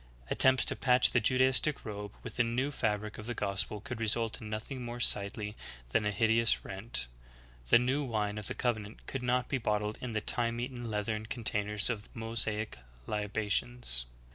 [0.31, 4.41] Attempts to patch the Judaistic robe with the new fabric of the gospel could result
[4.41, 5.55] in nothing more sightly
[5.89, 7.05] than a hideous rent.
[7.69, 11.27] The new vv^ine of the covenant could not be bottled in the time eaten leathern
[11.27, 14.05] containers of Mosaic li bations.